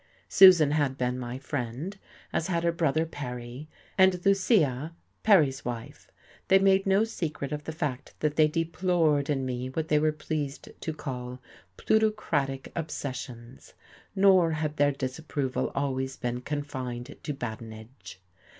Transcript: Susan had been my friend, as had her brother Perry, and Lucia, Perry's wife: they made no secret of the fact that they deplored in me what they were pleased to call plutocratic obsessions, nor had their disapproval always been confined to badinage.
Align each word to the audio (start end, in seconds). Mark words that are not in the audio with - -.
Susan 0.27 0.71
had 0.71 0.97
been 0.97 1.19
my 1.19 1.37
friend, 1.37 1.99
as 2.33 2.47
had 2.47 2.63
her 2.63 2.71
brother 2.71 3.05
Perry, 3.05 3.69
and 3.99 4.25
Lucia, 4.25 4.95
Perry's 5.21 5.63
wife: 5.63 6.09
they 6.47 6.57
made 6.57 6.87
no 6.87 7.03
secret 7.03 7.51
of 7.51 7.65
the 7.65 7.71
fact 7.71 8.15
that 8.19 8.35
they 8.35 8.47
deplored 8.47 9.29
in 9.29 9.45
me 9.45 9.67
what 9.69 9.89
they 9.89 9.99
were 9.99 10.11
pleased 10.11 10.69
to 10.81 10.91
call 10.91 11.39
plutocratic 11.77 12.71
obsessions, 12.75 13.75
nor 14.15 14.53
had 14.53 14.77
their 14.77 14.91
disapproval 14.91 15.71
always 15.75 16.17
been 16.17 16.41
confined 16.41 17.15
to 17.21 17.31
badinage. 17.31 18.19